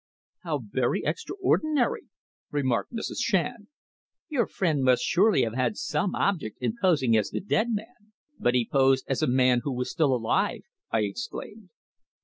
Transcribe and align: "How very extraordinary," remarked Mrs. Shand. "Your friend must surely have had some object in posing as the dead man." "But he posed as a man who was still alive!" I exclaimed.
"How 0.41 0.57
very 0.71 1.03
extraordinary," 1.05 2.07
remarked 2.49 2.91
Mrs. 2.91 3.17
Shand. 3.21 3.67
"Your 4.29 4.47
friend 4.47 4.81
must 4.81 5.03
surely 5.03 5.43
have 5.43 5.53
had 5.53 5.77
some 5.77 6.15
object 6.15 6.57
in 6.59 6.73
posing 6.81 7.15
as 7.15 7.29
the 7.29 7.39
dead 7.39 7.67
man." 7.69 8.09
"But 8.39 8.55
he 8.55 8.67
posed 8.67 9.05
as 9.07 9.21
a 9.21 9.27
man 9.27 9.59
who 9.63 9.71
was 9.71 9.91
still 9.91 10.11
alive!" 10.15 10.61
I 10.89 11.01
exclaimed. 11.01 11.69